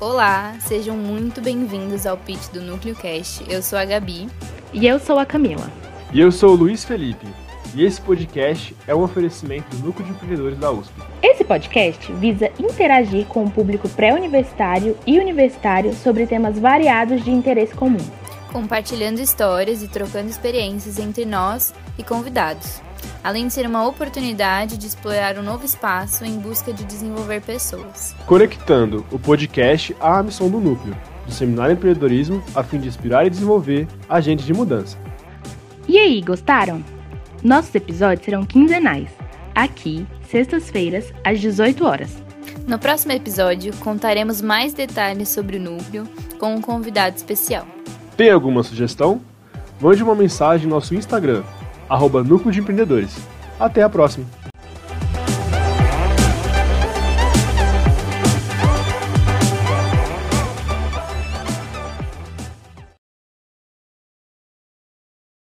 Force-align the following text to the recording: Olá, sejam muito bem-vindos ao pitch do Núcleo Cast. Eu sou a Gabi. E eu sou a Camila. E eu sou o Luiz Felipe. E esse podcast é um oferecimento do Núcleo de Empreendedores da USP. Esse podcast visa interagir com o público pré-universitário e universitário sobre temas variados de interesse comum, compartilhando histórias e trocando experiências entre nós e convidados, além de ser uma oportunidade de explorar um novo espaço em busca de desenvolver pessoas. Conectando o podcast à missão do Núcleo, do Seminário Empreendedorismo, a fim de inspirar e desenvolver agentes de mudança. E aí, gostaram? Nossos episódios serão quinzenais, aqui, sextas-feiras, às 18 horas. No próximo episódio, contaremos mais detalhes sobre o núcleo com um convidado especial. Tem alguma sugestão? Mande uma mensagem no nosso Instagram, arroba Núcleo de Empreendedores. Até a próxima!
Olá, 0.00 0.54
sejam 0.60 0.96
muito 0.96 1.40
bem-vindos 1.40 2.06
ao 2.06 2.16
pitch 2.16 2.52
do 2.52 2.60
Núcleo 2.62 2.94
Cast. 2.94 3.44
Eu 3.52 3.60
sou 3.60 3.76
a 3.76 3.84
Gabi. 3.84 4.28
E 4.72 4.86
eu 4.86 5.00
sou 5.00 5.18
a 5.18 5.26
Camila. 5.26 5.68
E 6.12 6.20
eu 6.20 6.30
sou 6.30 6.50
o 6.50 6.54
Luiz 6.54 6.84
Felipe. 6.84 7.26
E 7.74 7.84
esse 7.84 8.00
podcast 8.00 8.76
é 8.86 8.94
um 8.94 9.02
oferecimento 9.02 9.74
do 9.76 9.86
Núcleo 9.86 10.06
de 10.06 10.12
Empreendedores 10.12 10.56
da 10.56 10.70
USP. 10.70 10.92
Esse 11.20 11.42
podcast 11.42 12.12
visa 12.12 12.48
interagir 12.60 13.26
com 13.26 13.42
o 13.42 13.50
público 13.50 13.88
pré-universitário 13.88 14.96
e 15.04 15.18
universitário 15.18 15.92
sobre 15.92 16.28
temas 16.28 16.56
variados 16.60 17.24
de 17.24 17.32
interesse 17.32 17.74
comum, 17.74 17.98
compartilhando 18.52 19.20
histórias 19.20 19.82
e 19.82 19.88
trocando 19.88 20.28
experiências 20.28 20.98
entre 20.98 21.24
nós 21.24 21.72
e 21.96 22.02
convidados, 22.02 22.80
além 23.22 23.46
de 23.46 23.52
ser 23.52 23.66
uma 23.66 23.86
oportunidade 23.86 24.76
de 24.76 24.86
explorar 24.86 25.38
um 25.38 25.42
novo 25.42 25.64
espaço 25.64 26.24
em 26.24 26.38
busca 26.38 26.72
de 26.72 26.84
desenvolver 26.84 27.40
pessoas. 27.42 28.14
Conectando 28.26 29.04
o 29.10 29.18
podcast 29.18 29.94
à 30.00 30.22
missão 30.22 30.50
do 30.50 30.60
Núcleo, 30.60 30.96
do 31.26 31.32
Seminário 31.32 31.74
Empreendedorismo, 31.74 32.42
a 32.54 32.62
fim 32.62 32.78
de 32.80 32.88
inspirar 32.88 33.26
e 33.26 33.30
desenvolver 33.30 33.86
agentes 34.08 34.46
de 34.46 34.54
mudança. 34.54 34.98
E 35.86 35.98
aí, 35.98 36.20
gostaram? 36.20 36.84
Nossos 37.42 37.74
episódios 37.74 38.24
serão 38.24 38.44
quinzenais, 38.44 39.08
aqui, 39.54 40.06
sextas-feiras, 40.28 41.12
às 41.24 41.40
18 41.40 41.84
horas. 41.84 42.10
No 42.66 42.78
próximo 42.78 43.12
episódio, 43.12 43.74
contaremos 43.76 44.42
mais 44.42 44.74
detalhes 44.74 45.28
sobre 45.28 45.56
o 45.56 45.60
núcleo 45.60 46.06
com 46.38 46.54
um 46.54 46.60
convidado 46.60 47.16
especial. 47.16 47.66
Tem 48.18 48.32
alguma 48.32 48.64
sugestão? 48.64 49.20
Mande 49.80 50.02
uma 50.02 50.12
mensagem 50.12 50.66
no 50.66 50.74
nosso 50.74 50.92
Instagram, 50.92 51.44
arroba 51.88 52.20
Núcleo 52.20 52.50
de 52.50 52.58
Empreendedores. 52.58 53.16
Até 53.60 53.80
a 53.80 53.88
próxima! 53.88 54.26